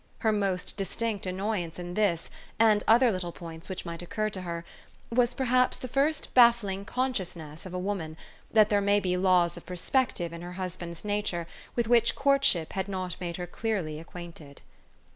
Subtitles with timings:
[0.17, 4.65] Her most distinct annoyance in this, and other little points which might occur to her,
[5.11, 8.17] was, perhaps, the first baffling consciousness of a woman,
[8.51, 11.45] that there may be laws of perspective in her husband's nature
[11.75, 14.61] with which courtship had not made her clearly acquainted.